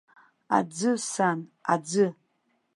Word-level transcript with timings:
Аӡы, 0.57 0.91
сан, 1.11 1.39
аӡы! 1.73 2.07